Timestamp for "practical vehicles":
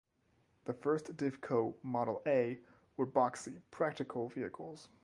3.69-4.89